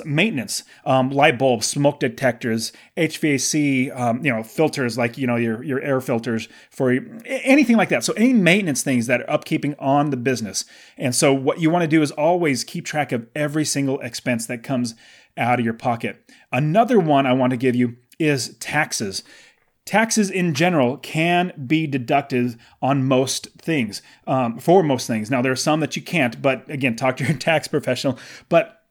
[0.05, 0.63] maintenance.
[0.85, 5.81] Um, light bulbs, smoke detectors, HVAC, um, you know, filters like, you know, your, your
[5.81, 6.93] air filters for
[7.25, 8.05] anything like that.
[8.05, 10.65] So, any maintenance things that are upkeeping on the business.
[10.97, 14.47] And so, what you want to do is always keep track of every single expense
[14.47, 14.95] that comes
[15.37, 16.31] out of your pocket.
[16.51, 19.23] Another one I want to give you is taxes.
[19.85, 25.31] Taxes in general can be deducted on most things, um, for most things.
[25.31, 28.19] Now, there are some that you can't, but again, talk to your tax professional.
[28.49, 28.82] But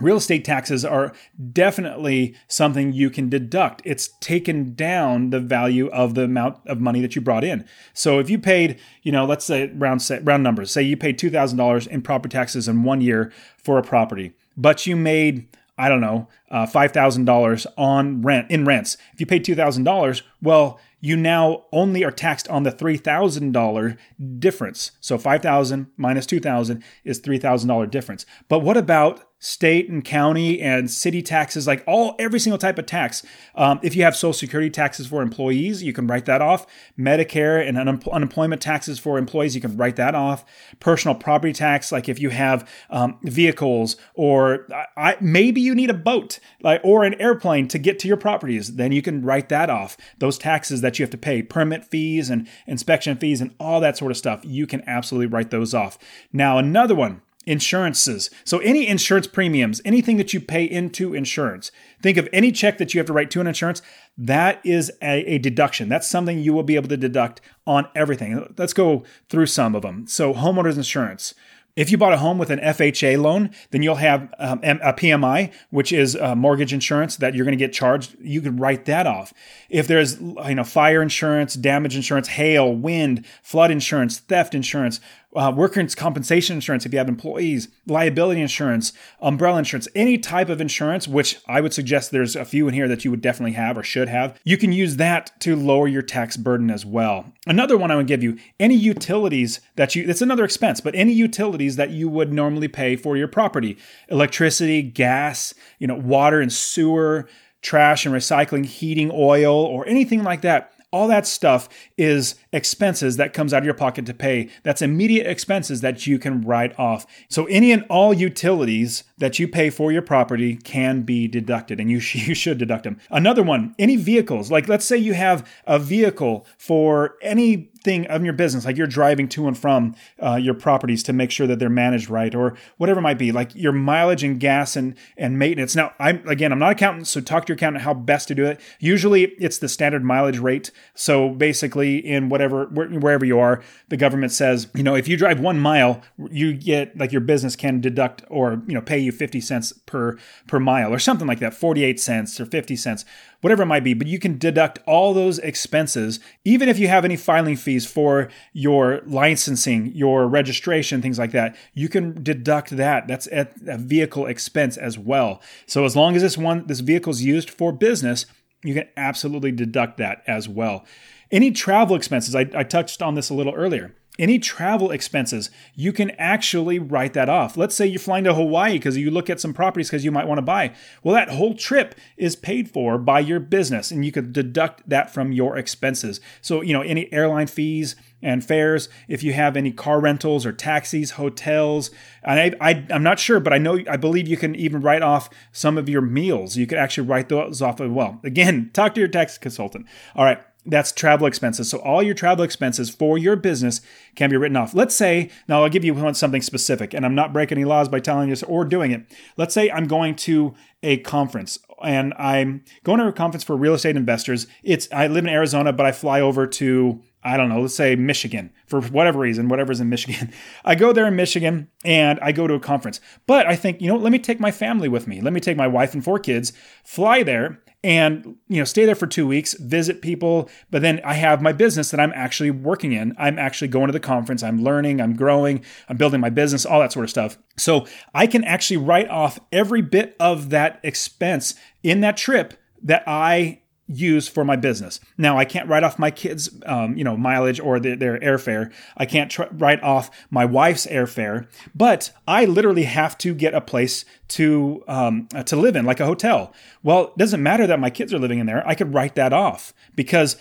[0.00, 1.12] real estate taxes are
[1.52, 3.82] definitely something you can deduct.
[3.84, 7.64] It's taken down the value of the amount of money that you brought in.
[7.94, 11.30] So if you paid, you know, let's say round round numbers, say you paid two
[11.30, 15.48] thousand dollars in property taxes in one year for a property, but you made
[15.80, 18.96] I don't know, uh, five thousand dollars on rent in rents.
[19.12, 22.96] If you paid two thousand dollars, well, you now only are taxed on the three
[22.96, 23.96] thousand dollar
[24.40, 24.90] difference.
[25.00, 28.26] So five thousand minus two thousand is three thousand dollar difference.
[28.48, 32.86] But what about state and county and city taxes, like all every single type of
[32.86, 33.24] tax.
[33.54, 36.66] Um, if you have Social Security taxes for employees, you can write that off.
[36.98, 40.44] Medicare and un- unemployment taxes for employees, you can write that off.
[40.80, 45.94] Personal property tax, like if you have um, vehicles or I, maybe you need a
[45.94, 49.70] boat, like or an airplane to get to your properties, then you can write that
[49.70, 49.96] off.
[50.18, 53.96] Those taxes that you have to pay, permit fees and inspection fees and all that
[53.96, 55.96] sort of stuff, you can absolutely write those off.
[56.32, 58.28] Now another one insurances.
[58.44, 62.92] So, any insurance premiums, anything that you pay into insurance, think of any check that
[62.92, 63.80] you have to write to an insurance,
[64.18, 65.88] that is a, a, deduction.
[65.88, 68.54] That's something you will be able to deduct on everything.
[68.58, 70.06] Let's go through some of them.
[70.06, 71.34] So, homeowners insurance.
[71.74, 75.52] If you bought a home with an FHA loan, then you'll have um, a PMI,
[75.70, 78.16] which is mortgage insurance that you're going to get charged.
[78.20, 79.32] You can write that off.
[79.70, 85.00] If there's you know fire insurance, damage insurance, hail, wind, flood insurance, theft insurance,
[85.36, 90.60] uh, workers' compensation insurance if you have employees, liability insurance, umbrella insurance, any type of
[90.60, 93.76] insurance, which I would suggest there's a few in here that you would definitely have
[93.76, 97.32] or should have, you can use that to lower your tax burden as well.
[97.46, 101.12] Another one I would give you any utilities that you, that's another expense, but any
[101.12, 103.76] utilities that you would normally pay for your property
[104.08, 107.28] electricity, gas, you know, water and sewer,
[107.60, 113.32] trash and recycling, heating, oil, or anything like that all that stuff is expenses that
[113.32, 114.48] comes out of your pocket to pay.
[114.62, 117.06] That's immediate expenses that you can write off.
[117.28, 121.90] So any and all utilities that you pay for your property can be deducted and
[121.90, 122.98] you, sh- you should deduct them.
[123.10, 128.24] Another one, any vehicles, like let's say you have a vehicle for any thing of
[128.24, 131.58] your business, like you're driving to and from uh, your properties to make sure that
[131.58, 135.38] they're managed right, or whatever it might be, like your mileage and gas and and
[135.38, 135.74] maintenance.
[135.74, 138.34] Now, I'm again, I'm not an accountant, so talk to your accountant how best to
[138.34, 138.60] do it.
[138.78, 140.70] Usually, it's the standard mileage rate.
[140.94, 145.40] So basically, in whatever wherever you are, the government says, you know, if you drive
[145.40, 149.40] one mile, you get like your business can deduct or you know pay you 50
[149.40, 150.16] cents per
[150.46, 153.04] per mile or something like that, 48 cents or 50 cents
[153.40, 157.04] whatever it might be, but you can deduct all those expenses, even if you have
[157.04, 161.56] any filing fees for your licensing, your registration, things like that.
[161.74, 163.06] You can deduct that.
[163.06, 165.40] That's a vehicle expense as well.
[165.66, 168.26] So as long as this one, this vehicle is used for business,
[168.64, 170.84] you can absolutely deduct that as well.
[171.30, 175.92] Any travel expenses, I, I touched on this a little earlier any travel expenses, you
[175.92, 177.56] can actually write that off.
[177.56, 180.26] Let's say you're flying to Hawaii because you look at some properties because you might
[180.26, 180.74] want to buy.
[181.02, 185.12] Well, that whole trip is paid for by your business and you could deduct that
[185.12, 186.20] from your expenses.
[186.40, 190.52] So, you know, any airline fees and fares, if you have any car rentals or
[190.52, 191.92] taxis, hotels,
[192.24, 195.02] and I, I, am not sure, but I know, I believe you can even write
[195.02, 196.56] off some of your meals.
[196.56, 198.20] You could actually write those off as well.
[198.24, 199.86] Again, talk to your tax consultant.
[200.16, 201.70] All right that's travel expenses.
[201.70, 203.80] So all your travel expenses for your business
[204.16, 204.74] can be written off.
[204.74, 208.00] Let's say, now I'll give you something specific, and I'm not breaking any laws by
[208.00, 209.06] telling you this or doing it.
[209.36, 213.74] Let's say I'm going to a conference and I'm going to a conference for real
[213.74, 214.46] estate investors.
[214.62, 217.94] It's I live in Arizona, but I fly over to I don't know, let's say
[217.94, 220.32] Michigan for whatever reason, whatever's in Michigan.
[220.64, 223.00] I go there in Michigan and I go to a conference.
[223.26, 225.20] But I think, you know, let me take my family with me.
[225.20, 226.52] Let me take my wife and four kids,
[226.84, 231.14] fly there and you know stay there for two weeks visit people but then i
[231.14, 234.64] have my business that i'm actually working in i'm actually going to the conference i'm
[234.64, 238.42] learning i'm growing i'm building my business all that sort of stuff so i can
[238.42, 244.44] actually write off every bit of that expense in that trip that i use for
[244.44, 245.00] my business.
[245.16, 248.70] Now, I can't write off my kids, um, you know, mileage or their, their airfare.
[248.96, 253.60] I can't tr- write off my wife's airfare, but I literally have to get a
[253.60, 256.52] place to um, uh, to live in, like a hotel.
[256.82, 258.66] Well, it doesn't matter that my kids are living in there.
[258.66, 260.36] I could write that off because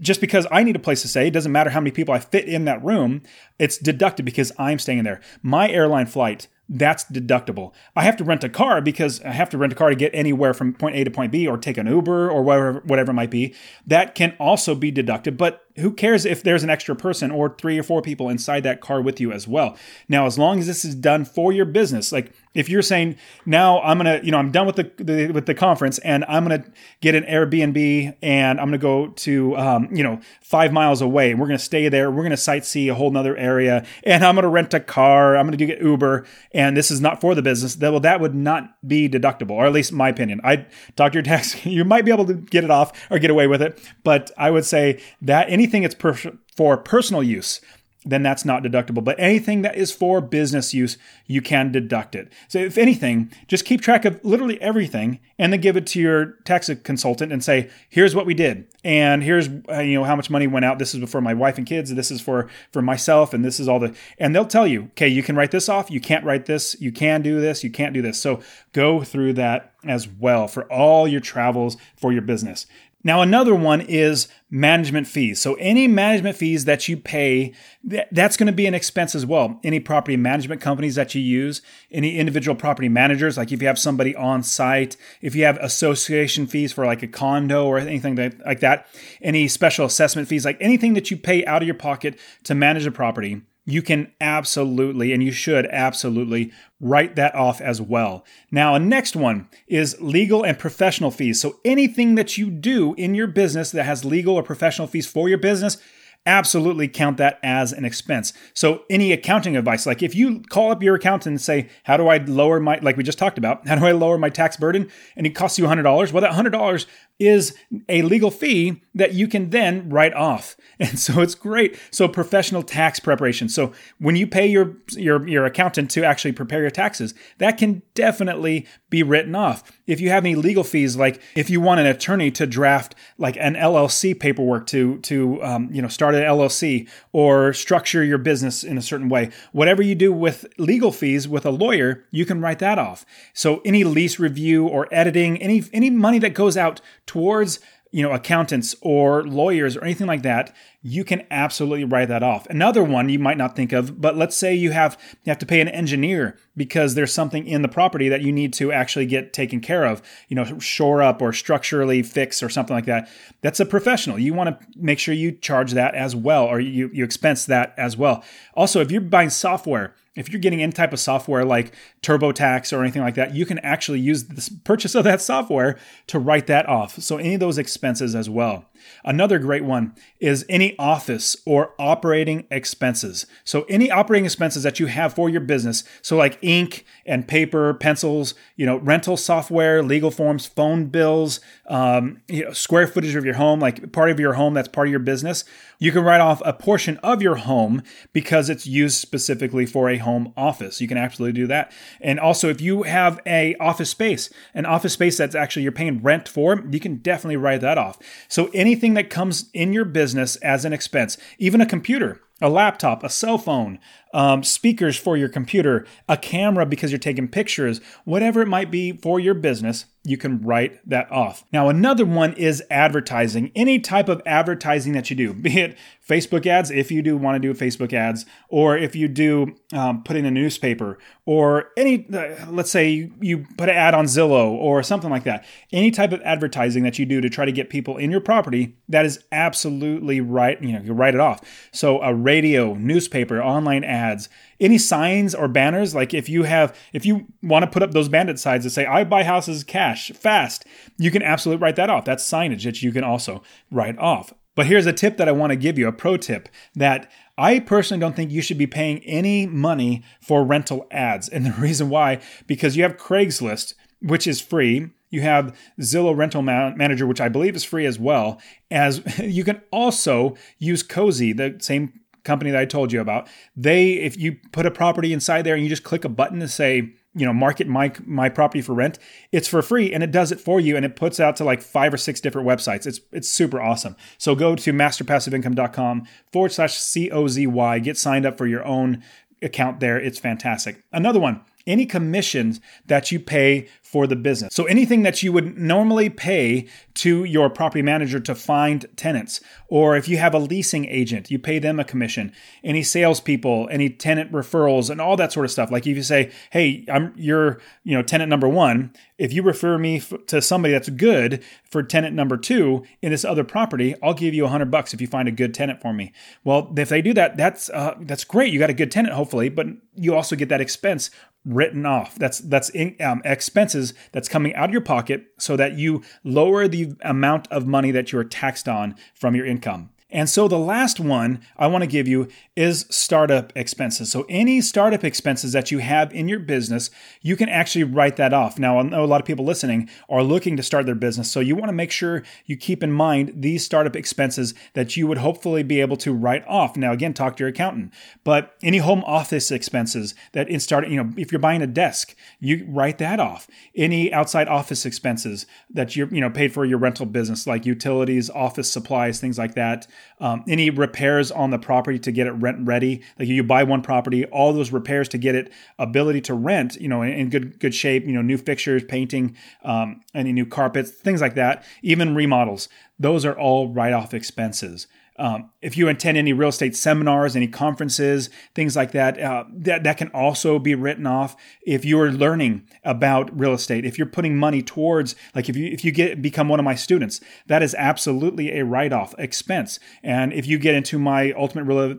[0.00, 2.18] just because I need a place to stay, it doesn't matter how many people I
[2.18, 3.22] fit in that room.
[3.58, 5.20] It's deducted because I'm staying in there.
[5.42, 7.72] My airline flight that's deductible.
[7.96, 10.14] I have to rent a car because I have to rent a car to get
[10.14, 13.14] anywhere from point A to point B or take an Uber or whatever whatever it
[13.14, 13.54] might be.
[13.86, 17.78] That can also be deducted, but who cares if there's an extra person or three
[17.78, 19.76] or four people inside that car with you as well?
[20.08, 23.80] Now, as long as this is done for your business, like if you're saying now
[23.82, 26.64] I'm gonna, you know, I'm done with the, the with the conference and I'm gonna
[27.00, 31.38] get an Airbnb and I'm gonna go to, um, you know, five miles away and
[31.38, 32.10] we're gonna stay there.
[32.10, 35.36] We're gonna sightsee a whole nother area and I'm gonna rent a car.
[35.36, 37.76] I'm gonna do get Uber and this is not for the business.
[37.76, 40.40] That well, that would not be deductible, or at least my opinion.
[40.42, 43.30] I talk to your tax, you might be able to get it off or get
[43.30, 47.60] away with it, but I would say that anything that's per- for personal use
[48.04, 49.04] then that's not deductible.
[49.04, 50.96] But anything that is for business use,
[51.26, 52.32] you can deduct it.
[52.48, 56.26] So if anything, just keep track of literally everything and then give it to your
[56.44, 58.66] tax consultant and say, here's what we did.
[58.84, 60.78] And here's uh, you know how much money went out.
[60.78, 61.94] This is for my wife and kids.
[61.94, 65.08] This is for for myself and this is all the and they'll tell you, okay,
[65.08, 67.92] you can write this off, you can't write this, you can do this, you can't
[67.92, 68.18] do this.
[68.18, 68.40] So
[68.72, 72.66] go through that as well for all your travels for your business.
[73.02, 75.40] Now, another one is management fees.
[75.40, 79.58] So, any management fees that you pay, that's going to be an expense as well.
[79.64, 83.78] Any property management companies that you use, any individual property managers, like if you have
[83.78, 88.60] somebody on site, if you have association fees for like a condo or anything like
[88.60, 88.86] that,
[89.22, 92.84] any special assessment fees, like anything that you pay out of your pocket to manage
[92.84, 98.24] a property, you can absolutely and you should absolutely write that off as well.
[98.50, 101.40] Now, a next one is legal and professional fees.
[101.40, 105.28] So anything that you do in your business that has legal or professional fees for
[105.28, 105.78] your business,
[106.26, 108.32] absolutely count that as an expense.
[108.52, 112.08] So any accounting advice, like if you call up your accountant and say, how do
[112.08, 114.90] I lower my, like we just talked about, how do I lower my tax burden?
[115.16, 116.12] And it costs you $100.
[116.12, 116.86] Well, that $100
[117.20, 117.54] is
[117.88, 120.56] a legal fee that you can then write off.
[120.80, 121.78] And so it's great.
[121.90, 123.50] So professional tax preparation.
[123.50, 127.82] So when you pay your your your accountant to actually prepare your taxes, that can
[127.92, 129.62] definitely be written off.
[129.86, 133.36] If you have any legal fees, like if you want an attorney to draft like
[133.36, 138.64] an LLC paperwork to to um, you know start an LLC or structure your business
[138.64, 142.40] in a certain way, whatever you do with legal fees with a lawyer, you can
[142.40, 143.04] write that off.
[143.34, 146.80] So any lease review or editing, any any money that goes out
[147.10, 147.58] towards
[147.90, 152.46] you know accountants or lawyers or anything like that you can absolutely write that off.
[152.46, 155.46] Another one you might not think of but let's say you have you have to
[155.46, 159.32] pay an engineer because there's something in the property that you need to actually get
[159.32, 163.08] taken care of you know shore up or structurally fix or something like that.
[163.40, 164.20] That's a professional.
[164.20, 167.74] You want to make sure you charge that as well or you, you expense that
[167.76, 168.22] as well.
[168.54, 172.82] Also if you're buying software if you're getting any type of software like TurboTax or
[172.82, 176.68] anything like that, you can actually use the purchase of that software to write that
[176.68, 177.00] off.
[177.00, 178.64] So any of those expenses as well.
[179.04, 183.26] Another great one is any office or operating expenses.
[183.44, 187.74] So any operating expenses that you have for your business, so like ink and paper,
[187.74, 193.24] pencils, you know, rental software, legal forms, phone bills, um, you know, square footage of
[193.24, 195.44] your home, like part of your home that's part of your business.
[195.78, 199.96] You can write off a portion of your home because it's used specifically for a
[199.96, 200.80] home office.
[200.80, 201.72] You can absolutely do that.
[202.02, 206.02] And also, if you have a office space, an office space that's actually you're paying
[206.02, 207.98] rent for, you can definitely write that off.
[208.28, 212.48] So any anything that comes in your business as an expense, even a computer, a
[212.48, 213.78] laptop, a cell phone,
[214.12, 218.92] um, speakers for your computer, a camera because you're taking pictures, whatever it might be
[218.92, 221.44] for your business, you can write that off.
[221.52, 223.52] Now, another one is advertising.
[223.54, 225.76] Any type of advertising that you do, be it
[226.08, 230.02] Facebook ads, if you do want to do Facebook ads, or if you do um,
[230.02, 234.06] put in a newspaper, or any, uh, let's say you, you put an ad on
[234.06, 235.44] Zillow or something like that.
[235.70, 238.76] Any type of advertising that you do to try to get people in your property,
[238.88, 240.60] that is absolutely right.
[240.62, 241.40] You know, you write it off.
[241.72, 244.28] So a radio, newspaper, online ads,
[244.60, 248.08] any signs or banners like if you have if you want to put up those
[248.08, 250.66] bandit signs that say i buy houses cash fast
[250.98, 254.66] you can absolutely write that off that's signage that you can also write off but
[254.66, 258.02] here's a tip that i want to give you a pro tip that I personally
[258.02, 261.26] don't think you should be paying any money for rental ads.
[261.26, 264.90] And the reason why, because you have Craigslist, which is free.
[265.08, 268.40] You have Zillow Rental Manager, which I believe is free as well.
[268.70, 273.92] As you can also use Cozy, the same company that I told you about, they
[273.92, 276.92] if you put a property inside there and you just click a button to say
[277.14, 278.98] you know market my my property for rent
[279.32, 281.60] it's for free and it does it for you and it puts out to like
[281.60, 282.86] five or six different websites.
[282.86, 283.96] It's it's super awesome.
[284.18, 289.02] So go to masterpassiveincome.com forward slash c-o-z-y get signed up for your own
[289.42, 289.98] account there.
[289.98, 290.84] It's fantastic.
[290.92, 294.54] Another one any commissions that you pay for the business.
[294.54, 299.96] So anything that you would normally pay to your property manager to find tenants, or
[299.96, 302.32] if you have a leasing agent, you pay them a commission.
[302.62, 305.72] Any salespeople, any tenant referrals, and all that sort of stuff.
[305.72, 309.76] Like if you say, "Hey, I'm you're you know tenant number one," if you refer
[309.76, 314.14] me f- to somebody that's good for tenant number two in this other property, I'll
[314.14, 316.12] give you a hundred bucks if you find a good tenant for me.
[316.44, 318.52] Well, if they do that, that's uh, that's great.
[318.52, 319.66] You got a good tenant, hopefully, but
[319.96, 321.10] you also get that expense
[321.44, 322.16] written off.
[322.16, 326.68] That's that's in, um, expenses that's coming out of your pocket so that you lower
[326.68, 329.90] the amount of money that you're taxed on from your income.
[330.12, 334.10] And so the last one I want to give you is startup expenses.
[334.10, 336.90] So any startup expenses that you have in your business,
[337.22, 338.58] you can actually write that off.
[338.58, 341.30] Now, I know a lot of people listening are looking to start their business.
[341.30, 345.06] So you want to make sure you keep in mind these startup expenses that you
[345.06, 346.76] would hopefully be able to write off.
[346.76, 347.92] Now, again, talk to your accountant.
[348.24, 352.14] But any home office expenses that in start, you know, if you're buying a desk,
[352.40, 353.48] you write that off.
[353.76, 358.28] Any outside office expenses that you're, you know, paid for your rental business, like utilities,
[358.30, 359.86] office supplies, things like that.
[360.20, 363.82] Um, any repairs on the property to get it rent ready, like you buy one
[363.82, 367.58] property, all those repairs to get it ability to rent, you know, in, in good
[367.58, 372.14] good shape, you know, new fixtures, painting, um, any new carpets, things like that, even
[372.14, 372.68] remodels.
[372.98, 374.86] Those are all write off expenses.
[375.20, 379.84] Um, if you attend any real estate seminars, any conferences, things like that, uh, that
[379.84, 381.36] that can also be written off.
[381.60, 385.84] If you're learning about real estate, if you're putting money towards, like if you if
[385.84, 389.78] you get become one of my students, that is absolutely a write off expense.
[390.02, 391.96] And if you get into my ultimate real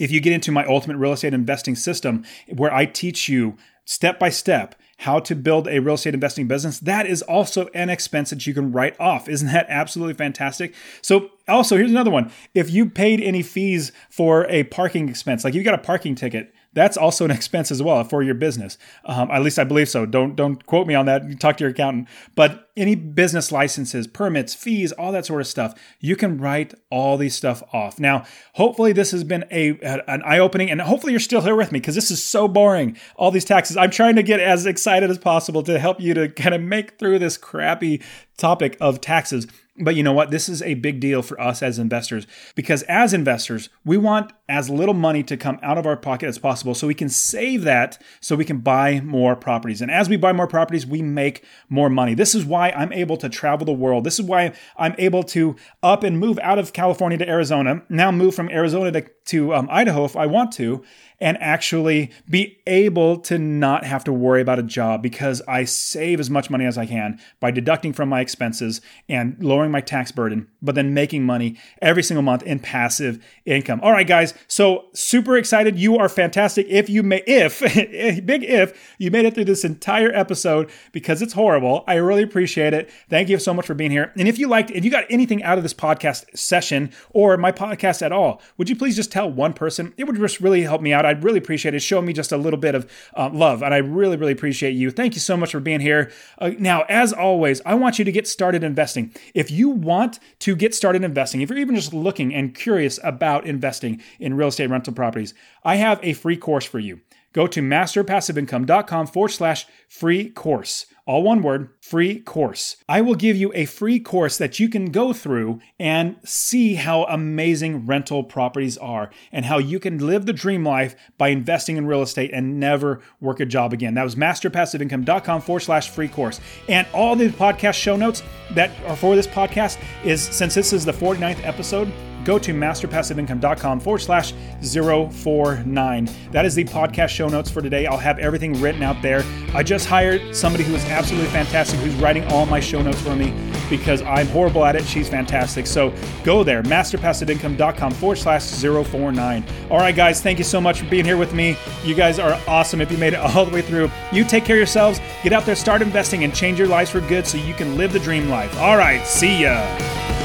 [0.00, 4.18] if you get into my ultimate real estate investing system, where I teach you step
[4.18, 8.30] by step how to build a real estate investing business, that is also an expense
[8.30, 9.28] that you can write off.
[9.28, 10.74] Isn't that absolutely fantastic?
[11.02, 12.30] So, also, here's another one.
[12.54, 16.54] If you paid any fees for a parking expense, like you got a parking ticket,
[16.72, 18.78] that's also an expense as well for your business.
[19.04, 20.06] Um, at least I believe so.
[20.06, 21.40] Don't don't quote me on that.
[21.40, 22.08] Talk to your accountant.
[22.34, 27.16] But any business licenses, permits, fees, all that sort of stuff, you can write all
[27.16, 28.00] these stuff off.
[28.00, 31.72] Now, hopefully this has been a an eye opening, and hopefully you're still here with
[31.72, 32.96] me because this is so boring.
[33.16, 33.76] All these taxes.
[33.76, 36.98] I'm trying to get as excited as possible to help you to kind of make
[36.98, 38.02] through this crappy
[38.36, 39.46] topic of taxes.
[39.78, 40.30] But you know what?
[40.30, 44.68] This is a big deal for us as investors because as investors, we want as
[44.68, 48.00] little money to come out of our pocket as possible so we can save that
[48.20, 49.80] so we can buy more properties.
[49.80, 52.12] And as we buy more properties, we make more money.
[52.12, 54.04] This is why I'm able to travel the world.
[54.04, 58.10] This is why I'm able to up and move out of California to Arizona, now
[58.10, 60.82] move from Arizona to, to um, Idaho if I want to,
[61.22, 66.18] and actually be able to not have to worry about a job because I save
[66.18, 70.10] as much money as I can by deducting from my expenses and lowering my tax
[70.10, 73.80] burden, but then making money every single month in passive income.
[73.84, 74.34] All right, guys.
[74.48, 75.78] So super excited.
[75.78, 76.66] You are fantastic.
[76.68, 77.60] If you may, if
[78.26, 82.74] big if you made it through this entire episode because it's horrible, I really appreciate
[82.74, 82.90] it.
[83.08, 84.12] Thank you so much for being here.
[84.16, 87.52] And if you liked, if you got anything out of this podcast session or my
[87.52, 89.94] podcast at all, would you please just tell one person?
[89.96, 91.11] It would just really help me out.
[91.12, 91.80] I'd really appreciate it.
[91.80, 94.90] Show me just a little bit of uh, love, and I really, really appreciate you.
[94.90, 96.10] Thank you so much for being here.
[96.38, 99.14] Uh, now, as always, I want you to get started investing.
[99.34, 103.46] If you want to get started investing, if you're even just looking and curious about
[103.46, 105.34] investing in real estate rental properties,
[105.64, 107.00] I have a free course for you.
[107.32, 112.76] Go to masterpassiveincome.com forward slash free course all one word, free course.
[112.88, 117.04] I will give you a free course that you can go through and see how
[117.04, 121.86] amazing rental properties are and how you can live the dream life by investing in
[121.86, 123.94] real estate and never work a job again.
[123.94, 126.40] That was masterpassiveincome.com forward slash free course.
[126.68, 128.22] And all the podcast show notes
[128.52, 131.92] that are for this podcast is since this is the 49th episode,
[132.24, 136.08] go to masterpassiveincome.com forward slash 049.
[136.30, 137.86] That is the podcast show notes for today.
[137.86, 139.22] I'll have everything written out there.
[139.54, 143.16] I just hired somebody who is absolutely fantastic who's writing all my show notes for
[143.16, 143.34] me
[143.68, 144.84] because I'm horrible at it.
[144.84, 145.66] She's fantastic.
[145.66, 145.92] So
[146.24, 149.44] go there, masterpassiveincome.com forward slash 049.
[149.70, 151.56] All right, guys, thank you so much for being here with me.
[151.84, 153.90] You guys are awesome if you made it all the way through.
[154.12, 157.00] You take care of yourselves, get out there, start investing, and change your lives for
[157.00, 158.56] good so you can live the dream life.
[158.58, 160.21] All right, see ya.